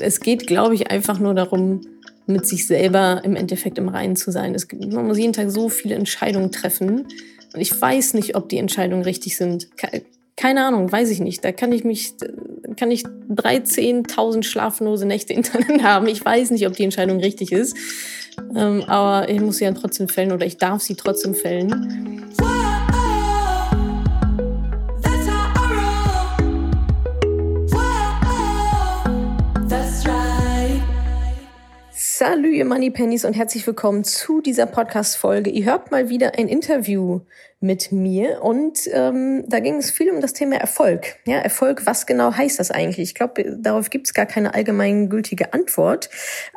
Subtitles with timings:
[0.00, 1.82] es geht, glaube ich, einfach nur darum,
[2.26, 4.54] mit sich selber im Endeffekt im Reinen zu sein.
[4.54, 7.06] Es gibt, man muss jeden Tag so viele Entscheidungen treffen.
[7.52, 9.68] Und ich weiß nicht, ob die Entscheidungen richtig sind.
[10.36, 11.44] Keine Ahnung, weiß ich nicht.
[11.44, 12.14] Da kann ich mich,
[12.76, 16.06] kann ich 13.000 schlaflose Nächte hintereinander haben.
[16.06, 17.76] Ich weiß nicht, ob die Entscheidung richtig ist.
[18.54, 22.24] Ähm, aber ich muss sie ja trotzdem fällen oder ich darf sie trotzdem fällen.
[32.22, 35.48] Salut, ihr Moneypennies und herzlich willkommen zu dieser Podcast-Folge.
[35.48, 37.20] Ihr hört mal wieder ein Interview
[37.62, 41.18] mit mir und ähm, da ging es viel um das Thema Erfolg.
[41.26, 43.10] Ja, Erfolg, was genau heißt das eigentlich?
[43.10, 46.08] Ich glaube, darauf gibt es gar keine allgemeingültige Antwort,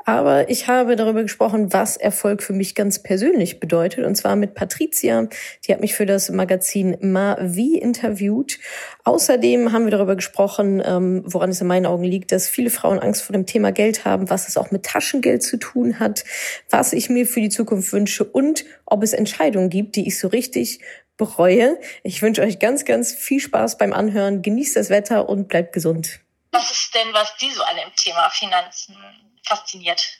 [0.06, 4.54] aber ich habe darüber gesprochen, was Erfolg für mich ganz persönlich bedeutet und zwar mit
[4.54, 5.28] Patricia.
[5.68, 8.60] Die hat mich für das Magazin Ma Wie interviewt.
[9.04, 13.00] Außerdem haben wir darüber gesprochen, ähm, woran es in meinen Augen liegt, dass viele Frauen
[13.00, 16.24] Angst vor dem Thema Geld haben, was es auch mit Taschengeld zu tun hat,
[16.70, 20.30] was ich mir für die Zukunft wünsche und ob es Entscheidungen gibt, die ich so
[20.30, 20.80] richtig
[21.18, 21.80] bereue.
[22.04, 24.42] Ich wünsche euch ganz, ganz viel Spaß beim Anhören.
[24.42, 26.20] Genießt das Wetter und bleibt gesund.
[26.52, 28.96] Was ist denn, was die so an dem Thema Finanzen
[29.44, 30.20] fasziniert?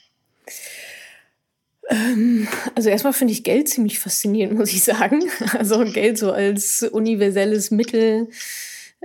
[1.90, 5.22] Ähm, also erstmal finde ich Geld ziemlich faszinierend, muss ich sagen.
[5.58, 8.28] Also Geld so als universelles Mittel,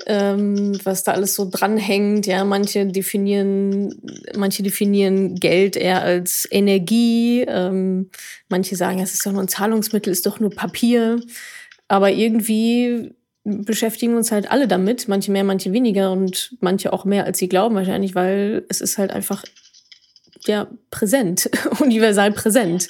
[0.06, 2.26] ähm, was da alles so dranhängt.
[2.26, 4.02] Ja, manche definieren,
[4.36, 7.46] manche definieren Geld eher als Energie.
[7.48, 8.10] Ähm,
[8.48, 11.20] manche sagen, es ist doch nur ein Zahlungsmittel, ist doch nur Papier.
[11.90, 17.26] Aber irgendwie beschäftigen uns halt alle damit, manche mehr, manche weniger und manche auch mehr,
[17.26, 19.44] als sie glauben wahrscheinlich, weil es ist halt einfach
[20.46, 22.90] ja präsent, universal präsent.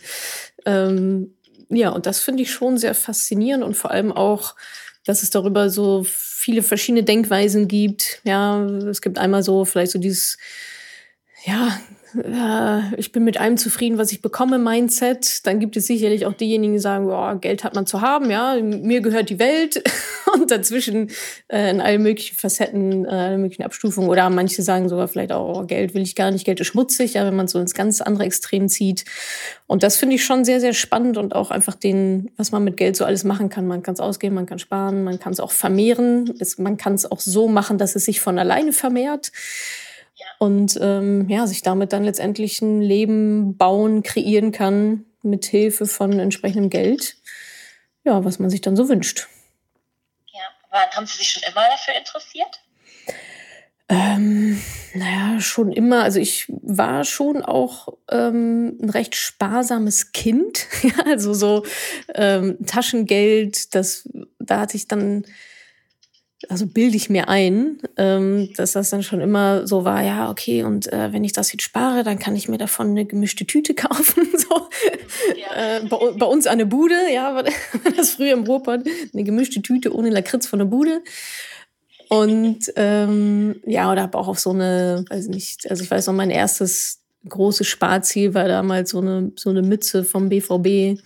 [0.65, 1.33] Ähm,
[1.69, 4.55] ja, und das finde ich schon sehr faszinierend und vor allem auch,
[5.05, 8.21] dass es darüber so viele verschiedene Denkweisen gibt.
[8.25, 10.37] Ja, es gibt einmal so vielleicht so dieses
[11.45, 11.79] ja,
[12.97, 15.45] ich bin mit allem zufrieden, was ich bekomme, Mindset.
[15.45, 18.55] Dann gibt es sicherlich auch diejenigen, die sagen, oh, Geld hat man zu haben, ja,
[18.61, 19.83] mir gehört die Welt
[20.33, 21.11] und dazwischen
[21.49, 24.09] äh, in allen möglichen Facetten, äh, allen möglichen Abstufungen.
[24.09, 27.13] Oder manche sagen sogar vielleicht auch, oh, Geld will ich gar nicht, Geld ist schmutzig,
[27.13, 29.05] ja, wenn man so ins ganz andere Extrem zieht.
[29.67, 32.77] Und das finde ich schon sehr, sehr spannend und auch einfach den, was man mit
[32.77, 33.67] Geld so alles machen kann.
[33.67, 36.95] Man kann es ausgeben, man kann sparen, man kann es auch vermehren, es, man kann
[36.95, 39.31] es auch so machen, dass es sich von alleine vermehrt
[40.39, 46.17] und ähm, ja, sich damit dann letztendlich ein Leben bauen, kreieren kann mit Hilfe von
[46.19, 47.17] entsprechendem Geld,
[48.03, 49.27] ja, was man sich dann so wünscht.
[50.31, 52.61] Ja, aber haben Sie sich schon immer dafür interessiert?
[53.91, 54.61] Ähm,
[54.93, 56.03] naja, schon immer.
[56.03, 60.67] Also ich war schon auch ähm, ein recht sparsames Kind.
[61.05, 61.65] also so
[62.13, 64.07] ähm, Taschengeld, das
[64.37, 65.25] da hatte ich dann
[66.47, 70.63] also bilde ich mir ein, ähm, dass das dann schon immer so war, ja, okay,
[70.63, 73.73] und äh, wenn ich das jetzt spare, dann kann ich mir davon eine gemischte Tüte
[73.75, 74.27] kaufen.
[74.37, 74.69] so.
[75.35, 75.77] Ja.
[75.77, 77.43] Äh, bei, bei, uns an der Bude, ja, war
[77.95, 78.81] das früher im Ruhrpott,
[79.13, 81.01] eine gemischte Tüte ohne Lakritz von der Bude.
[82.07, 86.15] Und ähm, ja, oder habe auch auf so eine, weiß nicht, also ich weiß noch,
[86.15, 90.99] mein erstes großes Sparziel war damals so eine, so eine Mütze vom BVB.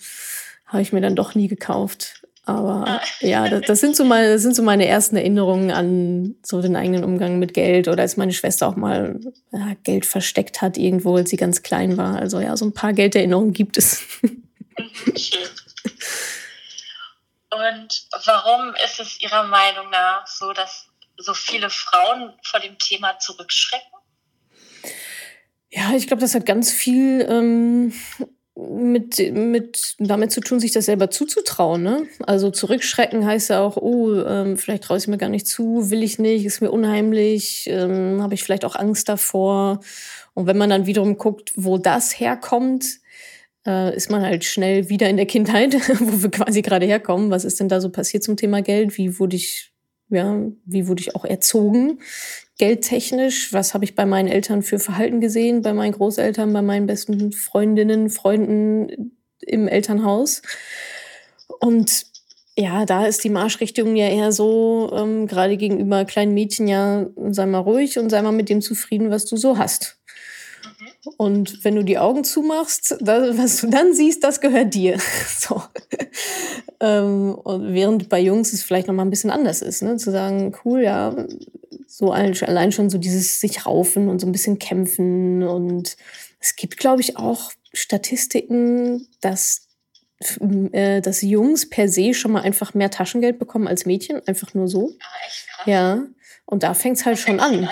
[0.67, 2.22] Habe ich mir dann doch nie gekauft.
[2.45, 3.01] Aber ah.
[3.21, 6.75] ja, das, das, sind so meine, das sind so meine ersten Erinnerungen an so den
[6.75, 9.19] eigenen Umgang mit Geld oder als meine Schwester auch mal
[9.51, 12.17] ja, Geld versteckt hat irgendwo, als sie ganz klein war.
[12.17, 14.03] Also ja, so ein paar Gelderinnerungen gibt es.
[15.15, 15.47] Schön.
[17.49, 20.87] Und warum ist es Ihrer Meinung nach so, dass
[21.17, 23.87] so viele Frauen vor dem Thema zurückschrecken?
[25.69, 27.93] Ja, ich glaube, das hat ganz viel ähm,
[28.55, 31.81] mit, mit damit zu tun, sich das selber zuzutrauen.
[31.81, 32.07] Ne?
[32.19, 36.03] Also zurückschrecken heißt ja auch, oh, ähm, vielleicht traue ich mir gar nicht zu, will
[36.03, 39.79] ich nicht, ist mir unheimlich, ähm, habe ich vielleicht auch Angst davor.
[40.35, 42.99] Und wenn man dann wiederum guckt, wo das herkommt,
[43.65, 47.31] äh, ist man halt schnell wieder in der Kindheit, wo wir quasi gerade herkommen.
[47.31, 48.97] Was ist denn da so passiert zum Thema Geld?
[48.97, 49.73] Wie wurde ich
[50.09, 51.99] ja, wie wurde ich auch erzogen?
[52.59, 56.85] Geldtechnisch, was habe ich bei meinen Eltern für Verhalten gesehen, bei meinen Großeltern, bei meinen
[56.85, 60.41] besten Freundinnen, Freunden im Elternhaus?
[61.59, 62.05] Und
[62.55, 67.45] ja, da ist die Marschrichtung ja eher so, ähm, gerade gegenüber kleinen Mädchen, ja, sei
[67.47, 69.97] mal ruhig und sei mal mit dem zufrieden, was du so hast.
[71.17, 74.99] Und wenn du die Augen zumachst, das, was du dann siehst, das gehört dir.
[75.37, 75.61] so.
[76.79, 79.97] ähm, und während bei Jungs es vielleicht noch mal ein bisschen anders ist, ne?
[79.97, 81.15] zu sagen, cool, ja,
[82.07, 85.43] so allein schon so dieses sich raufen und so ein bisschen kämpfen.
[85.43, 85.95] Und
[86.39, 89.67] es gibt, glaube ich, auch Statistiken, dass
[90.71, 94.67] äh, dass Jungs per se schon mal einfach mehr Taschengeld bekommen als Mädchen, einfach nur
[94.67, 94.91] so.
[94.99, 95.65] Ah, echt krass.
[95.65, 96.03] Ja.
[96.45, 97.69] Und da fängt es halt schon an.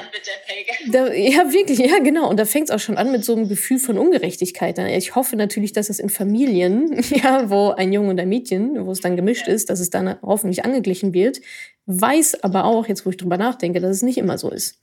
[0.91, 2.29] da, ja, wirklich, ja, genau.
[2.29, 4.79] Und da fängt es auch schon an mit so einem Gefühl von Ungerechtigkeit.
[4.79, 8.91] Ich hoffe natürlich, dass es in Familien, ja, wo ein Junge und ein Mädchen, wo
[8.91, 9.53] es dann gemischt ja.
[9.53, 11.41] ist, dass es dann hoffentlich angeglichen wird.
[11.85, 14.79] Weiß aber auch, jetzt wo ich drüber nachdenke, dass es nicht immer so ist.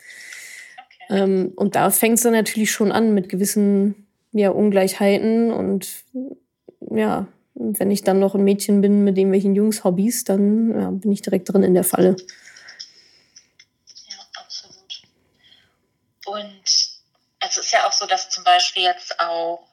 [0.77, 1.23] Okay.
[1.23, 6.05] Ähm, und da fängt es dann natürlich schon an mit gewissen ja, Ungleichheiten und
[6.91, 11.23] ja, wenn ich dann noch ein Mädchen bin mit irgendwelchen Jungs-Hobbys, dann ja, bin ich
[11.23, 12.17] direkt drin in der Falle.
[16.39, 16.63] Und
[17.41, 19.67] also es ist ja auch so, dass zum Beispiel jetzt auch,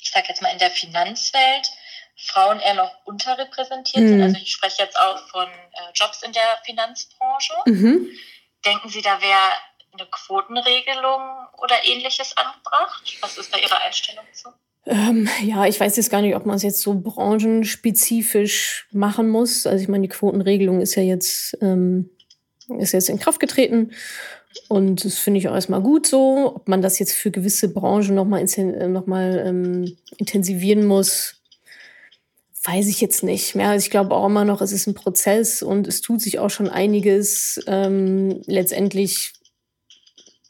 [0.00, 1.70] ich sag jetzt mal in der Finanzwelt,
[2.16, 4.08] Frauen eher noch unterrepräsentiert mhm.
[4.08, 4.22] sind.
[4.22, 7.52] Also ich spreche jetzt auch von äh, Jobs in der Finanzbranche.
[7.66, 8.08] Mhm.
[8.64, 9.52] Denken Sie, da wäre
[9.92, 11.20] eine Quotenregelung
[11.58, 13.16] oder ähnliches angebracht?
[13.20, 14.50] Was ist da Ihre Einstellung zu?
[14.86, 19.66] Ähm, ja, ich weiß jetzt gar nicht, ob man es jetzt so branchenspezifisch machen muss.
[19.66, 22.10] Also ich meine, die Quotenregelung ist ja jetzt, ähm,
[22.78, 23.92] ist jetzt in Kraft getreten.
[24.68, 26.52] Und das finde ich auch erstmal gut so.
[26.56, 31.36] Ob man das jetzt für gewisse Branchen nochmal äh, noch mal, ähm, intensivieren muss,
[32.64, 33.70] weiß ich jetzt nicht mehr.
[33.70, 36.50] Also ich glaube auch immer noch, es ist ein Prozess und es tut sich auch
[36.50, 37.60] schon einiges.
[37.66, 39.32] Ähm, letztendlich,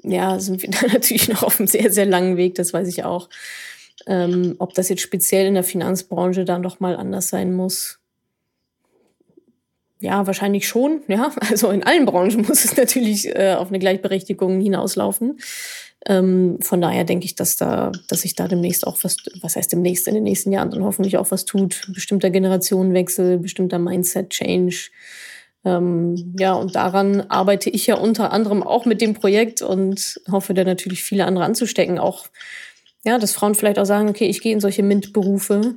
[0.02, 3.04] ja, sind wir da natürlich noch auf einem sehr, sehr langen Weg, das weiß ich
[3.04, 3.28] auch.
[4.06, 7.98] Ähm, ob das jetzt speziell in der Finanzbranche da nochmal anders sein muss,
[9.98, 11.02] ja, wahrscheinlich schon.
[11.08, 15.38] Ja, also in allen Branchen muss es natürlich äh, auf eine Gleichberechtigung hinauslaufen.
[16.08, 19.72] Ähm, von daher denke ich, dass da, dass sich da demnächst auch was, was heißt
[19.72, 21.82] demnächst in den nächsten Jahren dann hoffentlich auch was tut.
[21.92, 24.90] Bestimmter Generationenwechsel, bestimmter Mindset-Change.
[25.64, 30.54] Ähm, ja, und daran arbeite ich ja unter anderem auch mit dem Projekt und hoffe
[30.54, 31.98] da natürlich viele andere anzustecken.
[31.98, 32.26] Auch,
[33.04, 35.74] ja, dass Frauen vielleicht auch sagen, okay, ich gehe in solche MINT-Berufe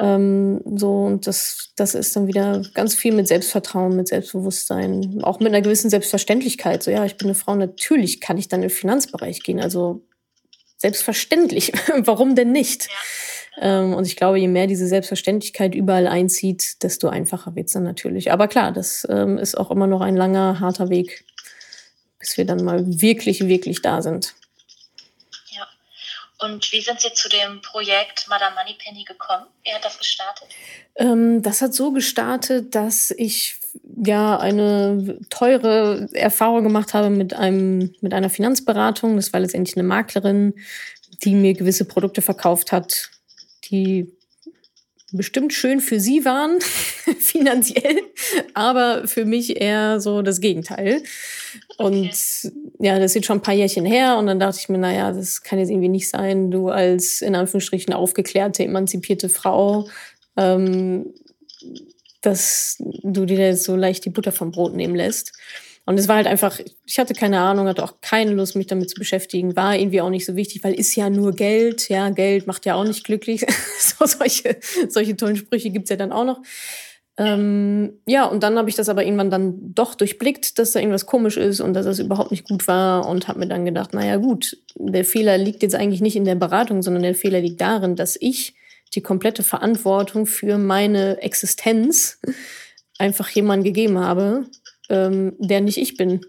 [0.00, 5.40] ähm, so, und das, das ist dann wieder ganz viel mit Selbstvertrauen, mit Selbstbewusstsein, auch
[5.40, 6.82] mit einer gewissen Selbstverständlichkeit.
[6.82, 9.60] So, ja, ich bin eine Frau, natürlich kann ich dann in den Finanzbereich gehen.
[9.60, 10.02] Also
[10.78, 11.72] selbstverständlich.
[11.98, 12.88] Warum denn nicht?
[12.88, 13.80] Ja.
[13.80, 17.84] Ähm, und ich glaube, je mehr diese Selbstverständlichkeit überall einzieht, desto einfacher wird es dann
[17.84, 18.32] natürlich.
[18.32, 21.24] Aber klar, das ähm, ist auch immer noch ein langer, harter Weg,
[22.18, 24.34] bis wir dann mal wirklich, wirklich da sind.
[26.44, 29.46] Und wie sind Sie zu dem Projekt Madame Moneypenny gekommen?
[29.64, 30.48] Wie hat das gestartet?
[30.96, 33.56] Ähm, das hat so gestartet, dass ich
[34.04, 39.16] ja eine teure Erfahrung gemacht habe mit einem mit einer Finanzberatung.
[39.16, 40.54] Das war letztendlich eine Maklerin,
[41.22, 43.10] die mir gewisse Produkte verkauft hat,
[43.64, 44.12] die
[45.16, 46.58] bestimmt schön für sie waren,
[47.18, 48.02] finanziell,
[48.52, 51.02] aber für mich eher so das Gegenteil.
[51.78, 52.52] Und okay.
[52.80, 55.12] ja, das ist jetzt schon ein paar Jährchen her und dann dachte ich mir, naja,
[55.12, 59.88] das kann jetzt irgendwie nicht sein, du als in Anführungsstrichen aufgeklärte, emanzipierte Frau,
[60.36, 61.14] ähm,
[62.20, 65.32] dass du dir jetzt so leicht die Butter vom Brot nehmen lässt.
[65.86, 68.88] Und es war halt einfach, ich hatte keine Ahnung, hatte auch keine Lust, mich damit
[68.88, 72.46] zu beschäftigen, war irgendwie auch nicht so wichtig, weil ist ja nur Geld, ja, Geld
[72.46, 73.44] macht ja auch nicht glücklich.
[73.78, 74.58] so solche,
[74.88, 76.40] solche tollen Sprüche gibt's ja dann auch noch.
[77.16, 81.06] Ähm, ja, und dann habe ich das aber irgendwann dann doch durchblickt, dass da irgendwas
[81.06, 84.16] komisch ist und dass das überhaupt nicht gut war und habe mir dann gedacht, naja
[84.16, 87.94] gut, der Fehler liegt jetzt eigentlich nicht in der Beratung, sondern der Fehler liegt darin,
[87.94, 88.54] dass ich
[88.94, 92.20] die komplette Verantwortung für meine Existenz
[92.98, 94.46] einfach jemandem gegeben habe,
[94.88, 96.20] ähm, der nicht ich bin.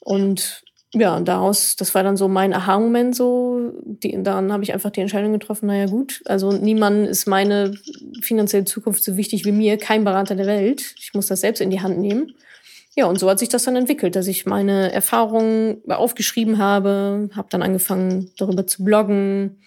[0.00, 0.62] Und
[0.92, 3.72] ja, daraus, das war dann so mein Aha-Moment so.
[3.84, 7.74] Die, dann habe ich einfach die Entscheidung getroffen, naja gut, also niemand ist meine
[8.20, 10.94] finanzielle Zukunft so wichtig wie mir, kein Berater der Welt.
[10.98, 12.34] Ich muss das selbst in die Hand nehmen.
[12.96, 17.48] Ja, und so hat sich das dann entwickelt, dass ich meine Erfahrungen aufgeschrieben habe, habe
[17.50, 19.60] dann angefangen, darüber zu bloggen.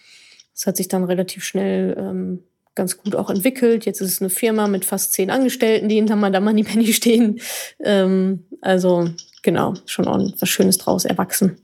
[0.54, 3.86] Das hat sich dann relativ schnell ähm, ganz gut auch entwickelt.
[3.86, 7.40] Jetzt ist es eine Firma mit fast zehn Angestellten, die hinter Madame Moneypenny stehen.
[7.84, 9.10] Ähm, also
[9.42, 11.60] genau, schon auch was Schönes draus erwachsen.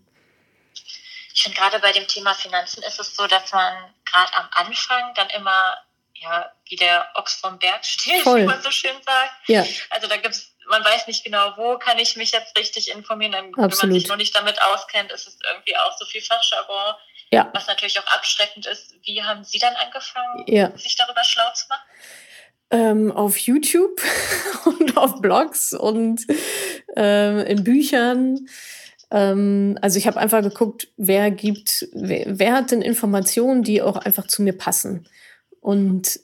[1.35, 3.73] Ich finde gerade bei dem Thema Finanzen ist es so, dass man
[4.05, 5.77] gerade am Anfang dann immer,
[6.15, 8.43] ja, wie der Ochs vom Berg steht, Voll.
[8.43, 9.33] wie man so schön sagt.
[9.49, 9.65] Ja.
[9.91, 13.33] Also da gibt's, man weiß nicht genau, wo kann ich mich jetzt richtig informieren.
[13.33, 16.95] Dann, wenn man sich noch nicht damit auskennt, ist es irgendwie auch so viel Fachjargon
[17.33, 17.51] ja.
[17.55, 18.95] Was natürlich auch abschreckend ist.
[19.05, 20.77] Wie haben Sie dann angefangen, ja.
[20.77, 21.83] sich darüber schlau zu machen?
[22.73, 24.01] Ähm, auf YouTube
[24.65, 26.27] und auf Blogs und
[26.97, 28.49] ähm, in Büchern.
[29.11, 33.97] Ähm, also ich habe einfach geguckt, wer gibt, wer, wer hat denn Informationen, die auch
[33.97, 35.09] einfach zu mir passen.
[35.61, 36.21] Und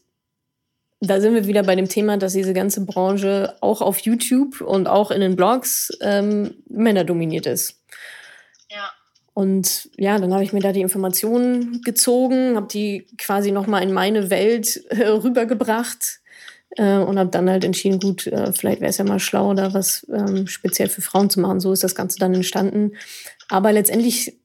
[1.00, 4.88] da sind wir wieder bei dem Thema, dass diese ganze Branche auch auf YouTube und
[4.88, 7.80] auch in den Blogs ähm, männerdominiert ist.
[9.36, 13.92] Und ja, dann habe ich mir da die Informationen gezogen, habe die quasi nochmal in
[13.92, 16.20] meine Welt äh, rübergebracht.
[16.70, 19.74] Äh, und habe dann halt entschieden, gut, äh, vielleicht wäre es ja mal schlau, da
[19.74, 21.60] was ähm, speziell für Frauen zu machen.
[21.60, 22.92] So ist das Ganze dann entstanden.
[23.50, 24.38] Aber letztendlich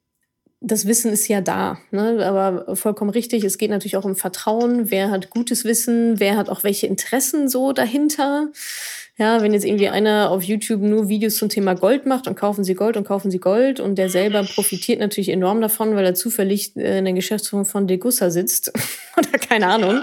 [0.59, 2.23] das Wissen ist ja da, ne?
[2.25, 3.45] aber vollkommen richtig.
[3.45, 4.91] Es geht natürlich auch um Vertrauen.
[4.91, 6.19] Wer hat gutes Wissen?
[6.19, 8.49] Wer hat auch welche Interessen so dahinter?
[9.17, 12.63] Ja, wenn jetzt irgendwie einer auf YouTube nur Videos zum Thema Gold macht und kaufen
[12.63, 16.15] Sie Gold und kaufen Sie Gold und der selber profitiert natürlich enorm davon, weil er
[16.15, 18.71] zufällig äh, in der Geschäftsführung von Degussa sitzt
[19.17, 20.01] oder keine Ahnung.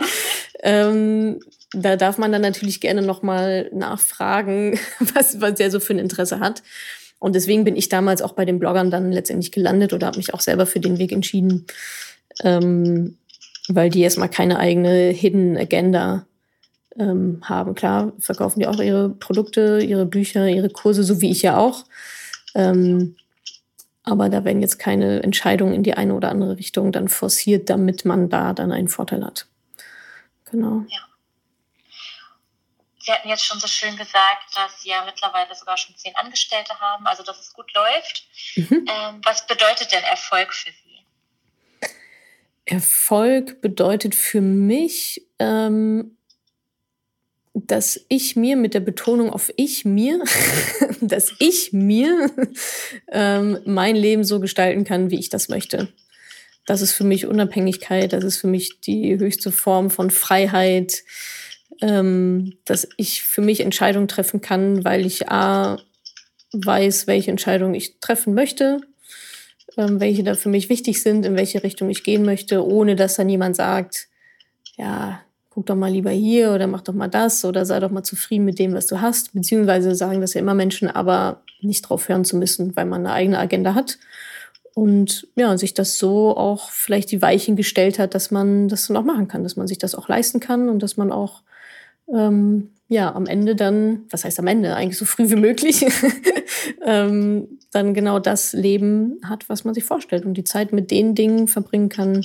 [0.63, 1.41] Ähm,
[1.73, 4.79] da darf man dann natürlich gerne nochmal nachfragen,
[5.15, 6.63] was, was der so für ein Interesse hat.
[7.19, 10.35] Und deswegen bin ich damals auch bei den Bloggern dann letztendlich gelandet oder habe mich
[10.35, 11.67] auch selber für den Weg entschieden,
[12.45, 13.17] ähm,
[13.69, 16.28] weil die erstmal keine eigene Hidden Agenda
[16.99, 17.75] ähm, haben.
[17.75, 21.85] Klar, verkaufen die auch ihre Produkte, ihre Bücher, ihre Kurse, so wie ich ja auch.
[22.55, 23.17] Ähm,
[24.03, 28.05] aber da werden jetzt keine Entscheidungen in die eine oder andere Richtung dann forciert, damit
[28.05, 29.47] man da dann einen Vorteil hat.
[30.51, 30.85] Genau.
[30.89, 31.01] Ja.
[33.01, 36.79] Sie hatten jetzt schon so schön gesagt, dass Sie ja mittlerweile sogar schon zehn Angestellte
[36.79, 38.27] haben, also dass es gut läuft.
[38.57, 38.87] Mhm.
[38.87, 41.89] Ähm, was bedeutet denn Erfolg für Sie?
[42.67, 46.18] Erfolg bedeutet für mich, ähm,
[47.67, 50.23] dass ich mir mit der Betonung auf ich mir,
[51.01, 52.31] dass ich mir
[53.11, 55.89] ähm, mein Leben so gestalten kann, wie ich das möchte.
[56.67, 61.03] Das ist für mich Unabhängigkeit, das ist für mich die höchste Form von Freiheit,
[61.81, 65.79] ähm, dass ich für mich Entscheidungen treffen kann, weil ich A
[66.53, 68.81] weiß, welche Entscheidungen ich treffen möchte,
[69.77, 73.17] ähm, welche da für mich wichtig sind, in welche Richtung ich gehen möchte, ohne dass
[73.17, 74.09] dann jemand sagt,
[74.77, 75.23] ja,
[75.59, 78.45] guck doch mal lieber hier oder mach doch mal das oder sei doch mal zufrieden
[78.45, 79.35] mit dem, was du hast.
[79.35, 83.13] Beziehungsweise sagen das ja immer Menschen, aber nicht drauf hören zu müssen, weil man eine
[83.13, 83.99] eigene Agenda hat.
[84.75, 88.97] Und ja, sich das so auch vielleicht die Weichen gestellt hat, dass man das dann
[88.97, 91.43] auch machen kann, dass man sich das auch leisten kann und dass man auch
[92.15, 95.85] ähm, ja, am Ende dann, was heißt am Ende, eigentlich so früh wie möglich,
[96.87, 101.17] ähm, dann genau das Leben hat, was man sich vorstellt und die Zeit mit den
[101.17, 102.25] Dingen verbringen kann,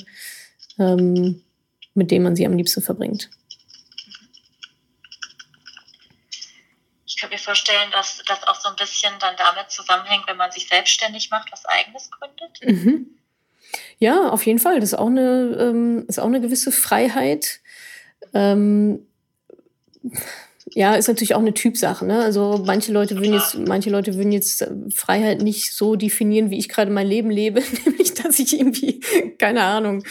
[0.78, 1.40] ähm,
[1.94, 3.30] mit denen man sie am liebsten verbringt.
[7.06, 10.50] Ich kann mir vorstellen, dass das auch so ein bisschen dann damit zusammenhängt, wenn man
[10.50, 12.60] sich selbstständig macht, was eigenes gründet.
[12.62, 13.06] Mhm.
[13.98, 14.80] Ja, auf jeden Fall.
[14.80, 17.60] Das ist auch eine, ähm, ist auch eine gewisse Freiheit.
[18.32, 19.06] Ähm,
[20.72, 22.04] ja, ist natürlich auch eine Typsache.
[22.04, 22.20] Ne?
[22.20, 26.58] Also manche Leute würden jetzt, manche Leute würden jetzt äh, Freiheit nicht so definieren, wie
[26.58, 29.00] ich gerade mein Leben lebe, nämlich dass ich irgendwie,
[29.38, 30.04] keine Ahnung,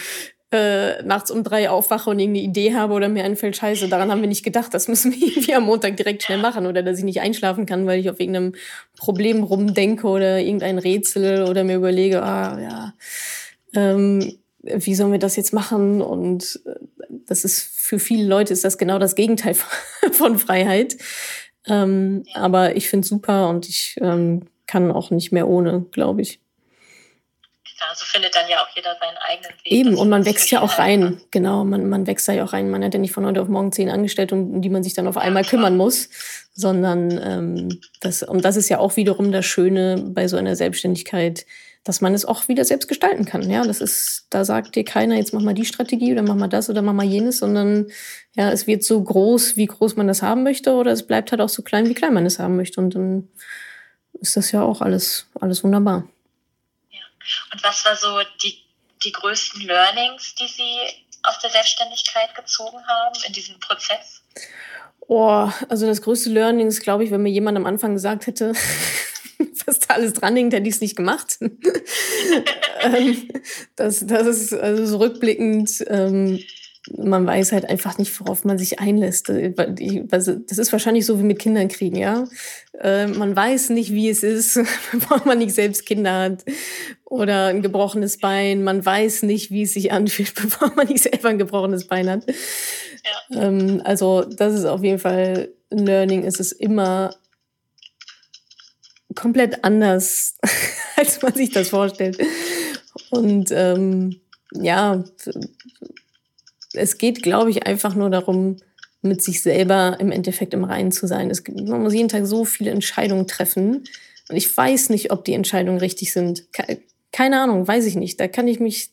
[0.54, 4.20] äh, nachts um drei aufwache und irgendeine Idee habe oder mir einfällt, scheiße, daran haben
[4.20, 7.04] wir nicht gedacht, das müssen wir irgendwie am Montag direkt schnell machen oder dass ich
[7.04, 8.54] nicht einschlafen kann, weil ich auf irgendeinem
[8.96, 12.94] Problem rumdenke oder irgendein Rätsel oder mir überlege, ah ja,
[13.74, 16.00] ähm, wie sollen wir das jetzt machen?
[16.00, 16.74] Und äh,
[17.26, 19.54] das ist für viele Leute ist das genau das Gegenteil
[20.12, 20.96] von Freiheit.
[21.66, 22.24] Ähm.
[22.34, 26.40] Aber ich finde es super und ich ähm, kann auch nicht mehr ohne, glaube ich.
[27.80, 29.72] Ja, so findet dann ja auch jeder seinen eigenen Weg.
[29.72, 31.20] Eben, und man wächst ja auch rein.
[31.32, 32.70] Genau, man, man wächst da ja auch rein.
[32.70, 35.08] Man hat ja nicht von heute auf morgen zehn Angestellte, um die man sich dann
[35.08, 36.08] auf einmal ja, kümmern muss,
[36.52, 41.46] sondern ähm, das, und das ist ja auch wiederum das Schöne bei so einer Selbstständigkeit,
[41.82, 43.48] dass man es auch wieder selbst gestalten kann.
[43.50, 46.48] Ja, das ist, da sagt dir keiner, jetzt mach mal die Strategie oder mach mal
[46.48, 47.88] das oder mach mal jenes, sondern
[48.34, 51.42] ja, es wird so groß, wie groß man das haben möchte, oder es bleibt halt
[51.42, 52.80] auch so klein, wie klein man es haben möchte.
[52.80, 53.28] Und dann
[54.20, 56.08] ist das ja auch alles, alles wunderbar.
[57.52, 58.62] Und was war so die,
[59.04, 60.78] die größten Learnings, die Sie
[61.22, 64.22] aus der Selbstständigkeit gezogen haben in diesem Prozess?
[65.06, 68.52] Oh, also das größte Learning ist, glaube ich, wenn mir jemand am Anfang gesagt hätte,
[69.66, 71.38] was da alles dran hängt, hätte ich es nicht gemacht.
[72.80, 73.28] ähm,
[73.76, 76.42] das, das ist also so rückblickend, ähm,
[76.92, 79.30] man weiß halt einfach nicht, worauf man sich einlässt.
[79.30, 82.24] Das ist wahrscheinlich so wie mit Kindern kriegen, ja.
[82.78, 84.60] Äh, man weiß nicht, wie es ist,
[84.92, 86.44] bevor man nicht selbst Kinder hat
[87.04, 88.64] oder ein gebrochenes Bein.
[88.64, 92.24] Man weiß nicht, wie es sich anfühlt, bevor man nicht selber ein gebrochenes Bein hat.
[93.30, 93.42] Ja.
[93.42, 96.24] Ähm, also das ist auf jeden Fall ein Learning.
[96.24, 97.14] Es ist immer
[99.14, 100.36] komplett anders,
[100.96, 102.18] als man sich das vorstellt.
[103.10, 104.20] Und ähm,
[104.52, 105.02] ja,
[106.74, 108.56] es geht, glaube ich, einfach nur darum,
[109.02, 111.30] mit sich selber im Endeffekt im Reinen zu sein.
[111.30, 113.84] Es, man muss jeden Tag so viele Entscheidungen treffen.
[114.28, 116.44] Und ich weiß nicht, ob die Entscheidungen richtig sind.
[117.12, 118.18] Keine Ahnung, weiß ich nicht.
[118.18, 118.90] Da kann ich mich,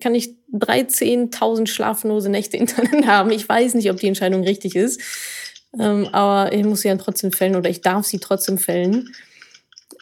[0.00, 3.30] kann ich 13.000 schlaflose Nächte hintereinander haben.
[3.30, 5.00] Ich weiß nicht, ob die Entscheidung richtig ist.
[5.78, 9.10] Ähm, aber ich muss sie dann trotzdem fällen oder ich darf sie trotzdem fällen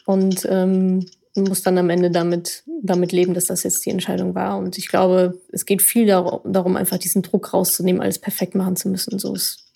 [0.04, 1.06] und ähm,
[1.40, 4.58] muss dann am Ende damit, damit leben, dass das jetzt die Entscheidung war.
[4.58, 8.88] Und ich glaube, es geht viel darum, einfach diesen Druck rauszunehmen, alles perfekt machen zu
[8.88, 9.18] müssen.
[9.18, 9.70] So ist,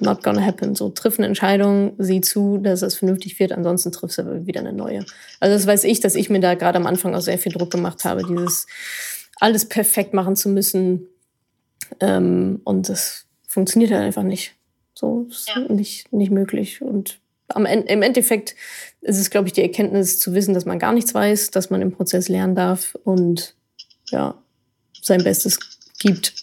[0.00, 0.74] not gonna happen.
[0.74, 4.72] So, triff eine Entscheidung, sieh zu, dass es vernünftig wird, ansonsten triffst du wieder eine
[4.72, 5.04] neue.
[5.40, 7.70] Also das weiß ich, dass ich mir da gerade am Anfang auch sehr viel Druck
[7.70, 8.66] gemacht habe, dieses
[9.36, 11.06] alles perfekt machen zu müssen.
[12.00, 14.54] Ähm, und das funktioniert halt einfach nicht.
[14.94, 15.60] So, ist ja.
[15.60, 16.82] nicht, nicht möglich.
[16.82, 18.54] Und am, im Endeffekt
[19.00, 21.82] ist es, glaube ich, die Erkenntnis zu wissen, dass man gar nichts weiß, dass man
[21.82, 23.54] im Prozess lernen darf und
[24.10, 24.40] ja,
[25.00, 25.58] sein Bestes
[25.98, 26.34] gibt.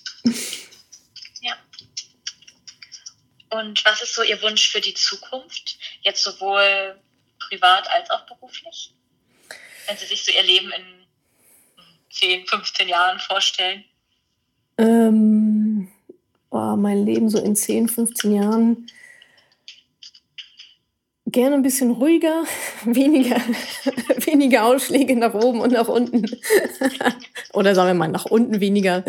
[3.59, 5.77] Und was ist so Ihr Wunsch für die Zukunft?
[6.01, 6.95] Jetzt sowohl
[7.39, 8.93] privat als auch beruflich?
[9.87, 10.83] Wenn Sie sich so Ihr Leben in
[12.11, 13.85] 10, 15 Jahren vorstellen?
[14.77, 15.89] Ähm,
[16.49, 18.87] oh, mein Leben so in 10, 15 Jahren.
[21.35, 22.45] Gerne ein bisschen ruhiger,
[22.85, 23.35] weniger,
[24.25, 26.23] weniger Ausschläge nach oben und nach unten.
[27.53, 29.03] Oder sagen wir mal nach unten weniger.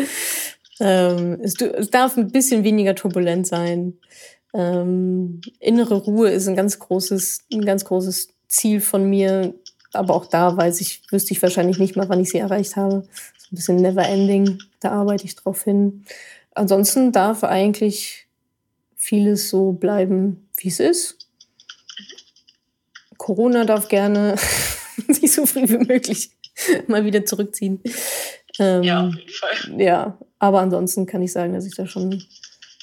[0.81, 3.93] Ähm, es, es, darf ein bisschen weniger turbulent sein.
[4.53, 9.53] Ähm, innere Ruhe ist ein ganz großes, ein ganz großes Ziel von mir.
[9.93, 13.07] Aber auch da weiß ich, wüsste ich wahrscheinlich nicht mal, wann ich sie erreicht habe.
[13.37, 14.59] So ein bisschen never ending.
[14.81, 16.03] Da arbeite ich drauf hin.
[16.53, 18.27] Ansonsten darf eigentlich
[18.97, 21.26] vieles so bleiben, wie es ist.
[23.27, 24.37] Corona darf gerne
[25.09, 26.31] sich so früh wie möglich
[26.87, 27.83] mal wieder zurückziehen.
[28.57, 29.81] Ähm, ja, auf jeden Fall.
[29.81, 32.23] Ja, aber ansonsten kann ich sagen, dass ich da schon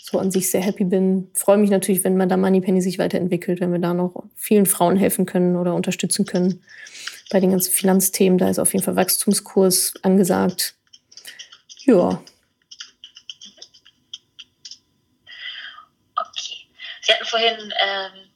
[0.02, 1.30] so an sich sehr happy bin.
[1.32, 4.96] Freue mich natürlich, wenn man da Moneypenny sich weiterentwickelt, wenn wir da noch vielen Frauen
[4.96, 6.62] helfen können oder unterstützen können
[7.30, 8.36] bei den ganzen Finanzthemen.
[8.36, 10.74] Da ist auf jeden Fall Wachstumskurs angesagt.
[11.86, 12.22] Ja.
[16.16, 16.68] Okay.
[17.00, 18.33] Sie hatten vorhin ähm,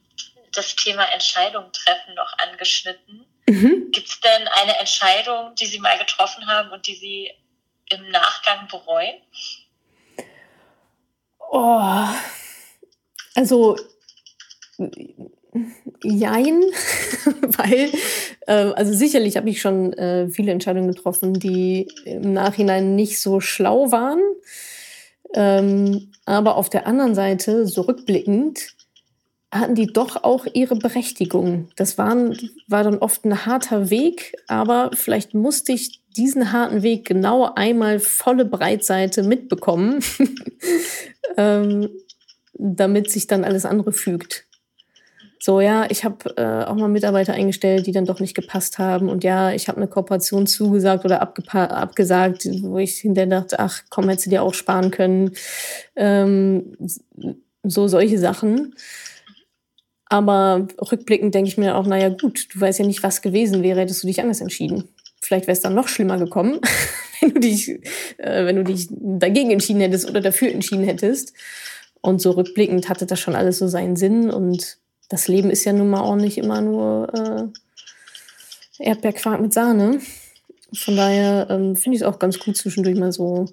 [0.53, 3.25] das Thema Entscheidungen treffen noch angeschnitten.
[3.47, 3.91] Mhm.
[3.91, 7.31] Gibt es denn eine Entscheidung, die Sie mal getroffen haben und die Sie
[7.89, 9.15] im Nachgang bereuen?
[11.51, 12.07] Oh,
[13.35, 13.75] also
[16.03, 16.61] jein,
[17.41, 17.89] weil,
[18.47, 23.39] äh, also sicherlich habe ich schon äh, viele Entscheidungen getroffen, die im Nachhinein nicht so
[23.39, 24.21] schlau waren.
[25.33, 28.73] Ähm, aber auf der anderen Seite, so rückblickend,
[29.51, 31.69] hatten die doch auch ihre Berechtigung.
[31.75, 37.05] Das waren, war dann oft ein harter Weg, aber vielleicht musste ich diesen harten Weg
[37.05, 40.03] genau einmal volle Breitseite mitbekommen,
[41.37, 41.89] ähm,
[42.53, 44.45] damit sich dann alles andere fügt.
[45.41, 49.07] So, ja, ich habe äh, auch mal Mitarbeiter eingestellt, die dann doch nicht gepasst haben.
[49.07, 54.09] Und ja, ich habe eine Kooperation zugesagt oder abgesagt, wo ich hinterher dachte, ach komm,
[54.09, 55.31] hättest du dir auch sparen können.
[55.95, 56.75] Ähm,
[57.63, 58.75] so solche Sachen.
[60.09, 63.81] Aber rückblickend denke ich mir auch, naja gut, du weißt ja nicht, was gewesen wäre,
[63.81, 64.89] hättest du dich anders entschieden.
[65.21, 66.59] Vielleicht wäre es dann noch schlimmer gekommen,
[67.21, 67.69] wenn du dich,
[68.17, 71.33] äh, wenn du dich dagegen entschieden hättest oder dafür entschieden hättest.
[72.01, 74.31] Und so rückblickend hatte das schon alles so seinen Sinn.
[74.31, 74.77] Und
[75.09, 77.51] das Leben ist ja nun mal auch nicht immer nur
[78.79, 79.99] äh, Erdbeerquark mit Sahne.
[80.73, 83.45] Von daher ähm, finde ich es auch ganz gut, zwischendurch mal so,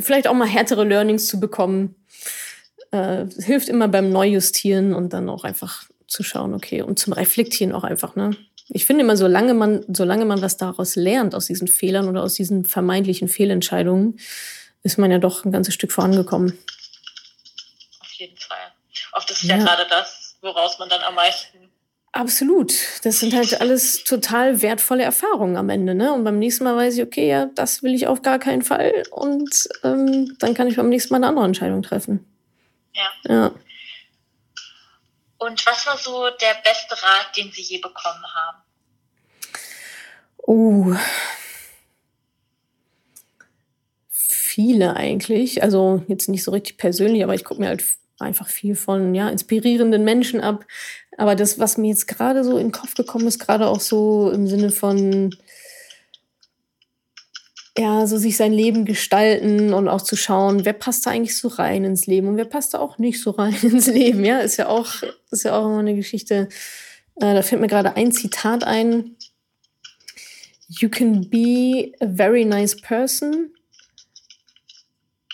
[0.00, 1.96] vielleicht auch mal härtere Learnings zu bekommen
[2.94, 7.74] äh, hilft immer beim Neujustieren und dann auch einfach zu schauen, okay, und zum Reflektieren
[7.74, 8.36] auch einfach, ne?
[8.68, 12.34] Ich finde immer, solange man, solange man was daraus lernt, aus diesen Fehlern oder aus
[12.34, 14.18] diesen vermeintlichen Fehlentscheidungen,
[14.82, 16.56] ist man ja doch ein ganzes Stück vorangekommen.
[18.00, 18.72] Auf jeden Fall.
[19.12, 21.58] Oft ist ja, ja gerade das, woraus man dann am meisten.
[22.12, 22.72] Absolut.
[23.02, 26.12] Das sind halt alles total wertvolle Erfahrungen am Ende, ne?
[26.12, 29.02] Und beim nächsten Mal weiß ich, okay, ja, das will ich auf gar keinen Fall.
[29.10, 32.24] Und ähm, dann kann ich beim nächsten Mal eine andere Entscheidung treffen.
[32.94, 33.10] Ja.
[33.28, 33.54] ja.
[35.38, 38.58] Und was war so der beste Rat, den Sie je bekommen haben?
[40.38, 40.94] Oh.
[44.08, 45.62] Viele eigentlich.
[45.62, 47.84] Also jetzt nicht so richtig persönlich, aber ich gucke mir halt
[48.18, 50.64] einfach viel von ja, inspirierenden Menschen ab.
[51.18, 54.30] Aber das, was mir jetzt gerade so in den Kopf gekommen ist, gerade auch so
[54.30, 55.34] im Sinne von
[57.76, 61.48] ja, so sich sein Leben gestalten und auch zu schauen, wer passt da eigentlich so
[61.48, 64.56] rein ins Leben und wer passt da auch nicht so rein ins Leben, ja, ist
[64.58, 66.48] ja auch, ist ja auch immer eine Geschichte.
[67.16, 69.16] Äh, da fällt mir gerade ein Zitat ein.
[70.68, 73.52] You can be a very nice person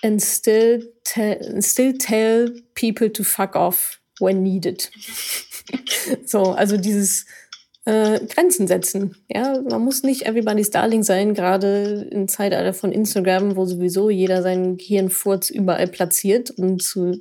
[0.02, 4.90] and still tell, still tell people to fuck off when needed.
[6.24, 7.26] so, also dieses,
[7.84, 9.16] äh, Grenzen setzen.
[9.28, 14.42] Ja, man muss nicht everybody's Darling sein, gerade im Zeitalter von Instagram, wo sowieso jeder
[14.42, 17.20] seinen Gehirnfurz überall platziert und zu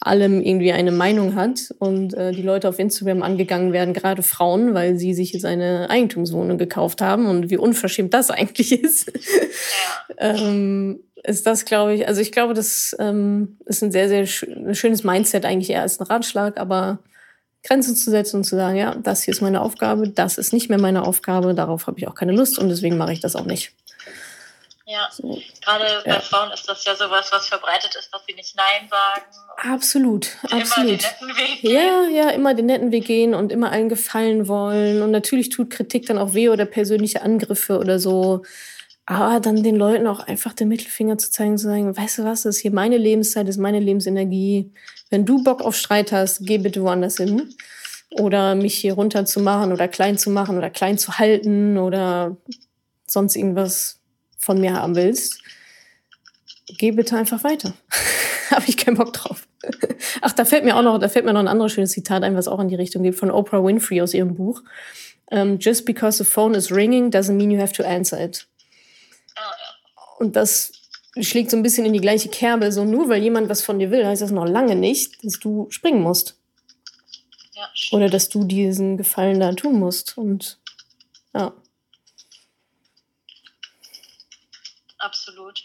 [0.00, 4.72] allem irgendwie eine Meinung hat und äh, die Leute auf Instagram angegangen werden, gerade Frauen,
[4.72, 9.12] weil sie sich jetzt eine Eigentumswohnung gekauft haben und wie unverschämt das eigentlich ist.
[10.16, 14.46] ähm, ist das, glaube ich, also ich glaube, das ähm, ist ein sehr, sehr sch
[14.72, 17.00] schönes Mindset eigentlich eher als ein Ratschlag, aber
[17.62, 20.70] Grenzen zu setzen und zu sagen, ja, das hier ist meine Aufgabe, das ist nicht
[20.70, 23.44] mehr meine Aufgabe, darauf habe ich auch keine Lust und deswegen mache ich das auch
[23.44, 23.72] nicht.
[24.90, 25.40] Ja, so.
[25.64, 26.14] gerade ja.
[26.16, 29.72] bei Frauen ist das ja sowas, was verbreitet ist, dass sie nicht Nein sagen.
[29.72, 30.68] Absolut, absolut.
[30.80, 31.70] Immer den netten Weg gehen.
[31.70, 35.02] Ja, ja, immer den netten Weg gehen und immer allen gefallen wollen.
[35.02, 38.42] Und natürlich tut Kritik dann auch weh oder persönliche Angriffe oder so.
[39.06, 42.42] Aber dann den Leuten auch einfach den Mittelfinger zu zeigen, zu sagen, weißt du was,
[42.42, 44.72] das ist hier meine Lebenszeit, das ist meine Lebensenergie.
[45.10, 47.54] Wenn du Bock auf Streit hast, geh bitte woanders hin.
[48.12, 52.36] Oder mich hier runterzumachen oder klein zu machen oder klein zu halten oder
[53.06, 54.00] sonst irgendwas
[54.38, 55.40] von mir haben willst,
[56.66, 57.72] geh bitte einfach weiter.
[58.50, 59.46] Habe ich keinen Bock drauf.
[60.22, 62.34] Ach, da fällt mir auch noch, da fällt mir noch ein anderes schönes Zitat ein,
[62.34, 64.62] was auch in die Richtung geht, von Oprah Winfrey aus ihrem Buch.
[65.26, 68.48] Um, ähm, Just because the phone is ringing doesn't mean you have to answer it.
[70.18, 70.72] Und das
[71.20, 72.72] schlägt so ein bisschen in die gleiche Kerbe.
[72.72, 75.66] So nur weil jemand was von dir will, heißt das noch lange nicht, dass du
[75.70, 76.36] springen musst.
[77.54, 80.16] Ja, Oder dass du diesen Gefallen da tun musst.
[80.16, 80.58] Und
[81.34, 81.52] ja.
[84.98, 85.64] absolut.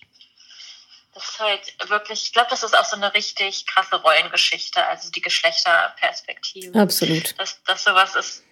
[1.13, 5.10] Das ist halt wirklich, ich glaube, das ist auch so eine richtig krasse Rollengeschichte, also
[5.12, 6.77] die Geschlechterperspektive.
[6.77, 7.39] Absolut.
[7.39, 8.43] Dass das sowas ist,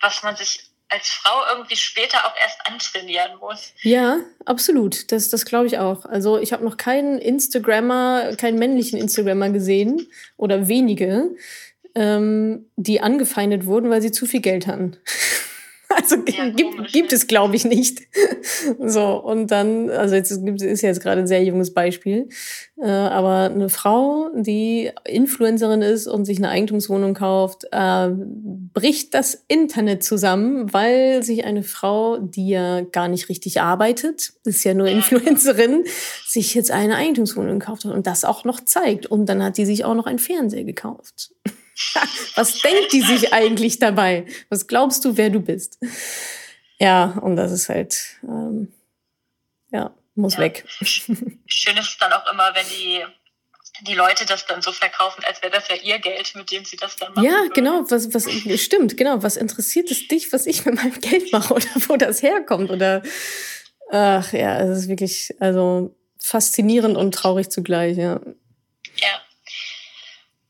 [0.00, 3.72] was man sich als Frau irgendwie später auch erst antrainieren muss.
[3.82, 5.10] Ja, absolut.
[5.10, 6.04] Das, das glaube ich auch.
[6.04, 11.34] Also ich habe noch keinen Instagrammer, keinen männlichen Instagrammer gesehen oder wenige,
[11.94, 14.96] ähm, die angefeindet wurden, weil sie zu viel Geld hatten.
[16.08, 18.02] Also ja, gibt, gibt es, glaube ich, nicht.
[18.78, 22.28] so, und dann, also jetzt ist ja jetzt gerade ein sehr junges Beispiel,
[22.80, 29.44] äh, aber eine Frau, die Influencerin ist und sich eine Eigentumswohnung kauft, äh, bricht das
[29.48, 34.86] Internet zusammen, weil sich eine Frau, die ja gar nicht richtig arbeitet, ist ja nur
[34.86, 35.84] Influencerin,
[36.24, 39.06] sich jetzt eine Eigentumswohnung gekauft hat und das auch noch zeigt.
[39.06, 41.32] Und dann hat die sich auch noch einen Fernseher gekauft.
[42.34, 44.26] Was denkt die sich eigentlich dabei?
[44.48, 45.78] Was glaubst du, wer du bist?
[46.78, 48.72] Ja, und das ist halt, ähm,
[49.70, 50.40] ja, muss ja.
[50.40, 50.64] weg.
[50.82, 53.02] Schön ist es dann auch immer, wenn die
[53.82, 56.76] die Leute das dann so verkaufen, als wäre das ja ihr Geld, mit dem sie
[56.76, 57.24] das dann machen.
[57.24, 57.52] Ja, würden.
[57.52, 58.26] genau, was, was
[58.60, 59.22] stimmt, genau.
[59.22, 62.70] Was interessiert es dich, was ich mit meinem Geld mache oder wo das herkommt?
[62.70, 63.02] Oder
[63.90, 68.20] ach ja, es ist wirklich, also faszinierend und traurig zugleich, ja.
[68.96, 69.20] Ja.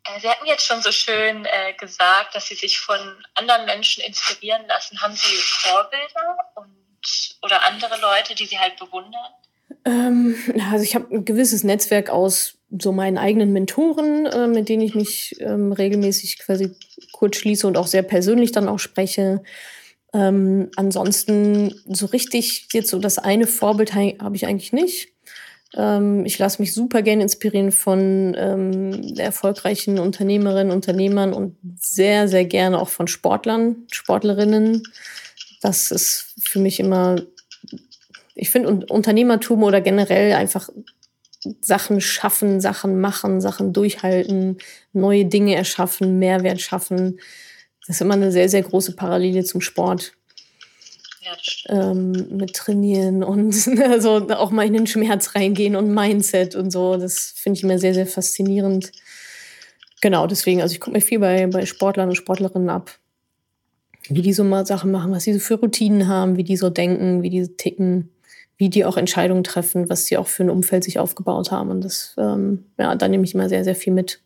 [0.06, 2.98] Äh, Sie hatten jetzt schon so schön äh, gesagt, dass Sie sich von
[3.34, 5.00] anderen Menschen inspirieren lassen.
[5.00, 9.32] Haben Sie Vorbilder und, oder andere Leute, die Sie halt bewundern?
[9.84, 10.36] Ähm,
[10.70, 14.94] also ich habe ein gewisses Netzwerk aus so meinen eigenen Mentoren, äh, mit denen ich
[14.94, 16.74] mich ähm, regelmäßig quasi
[17.12, 19.42] kurz schließe und auch sehr persönlich dann auch spreche.
[20.12, 25.15] Ähm, ansonsten so richtig jetzt so das eine Vorbild habe ich eigentlich nicht.
[25.74, 32.44] Ähm, ich lasse mich super gerne inspirieren von ähm, erfolgreichen Unternehmerinnen, Unternehmern und sehr, sehr
[32.44, 34.82] gerne auch von Sportlern, Sportlerinnen.
[35.62, 37.16] Das ist für mich immer,
[38.34, 40.68] ich finde Unternehmertum oder generell einfach
[41.60, 44.58] Sachen schaffen, Sachen machen, Sachen durchhalten,
[44.92, 47.20] neue Dinge erschaffen, Mehrwert schaffen.
[47.86, 50.12] Das ist immer eine sehr, sehr große Parallele zum Sport
[51.68, 56.96] ähm, mit trainieren und also auch mal in den Schmerz reingehen und Mindset und so.
[56.96, 58.92] Das finde ich immer sehr, sehr faszinierend.
[60.00, 62.98] Genau, deswegen, also ich gucke mir viel bei, bei Sportlern und Sportlerinnen ab,
[64.08, 66.70] wie die so mal Sachen machen, was sie so für Routinen haben, wie die so
[66.70, 68.10] denken, wie die ticken,
[68.58, 71.70] wie die auch Entscheidungen treffen, was sie auch für ein Umfeld sich aufgebaut haben.
[71.70, 74.20] Und das, ähm, ja, da nehme ich immer sehr, sehr viel mit.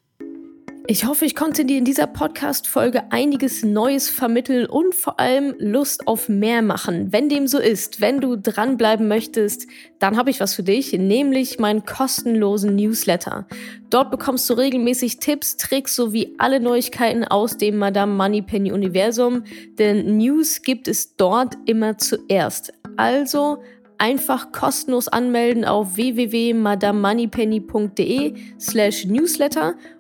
[0.92, 6.08] Ich hoffe, ich konnte dir in dieser Podcast-Folge einiges Neues vermitteln und vor allem Lust
[6.08, 7.12] auf mehr machen.
[7.12, 9.68] Wenn dem so ist, wenn du dranbleiben möchtest,
[10.00, 13.46] dann habe ich was für dich, nämlich meinen kostenlosen Newsletter.
[13.88, 19.44] Dort bekommst du regelmäßig Tipps, Tricks sowie alle Neuigkeiten aus dem Madame Moneypenny Universum,
[19.78, 22.72] denn News gibt es dort immer zuerst.
[22.96, 23.62] Also
[24.00, 29.74] einfach kostenlos anmelden auf www.madamoneypenny.de slash newsletter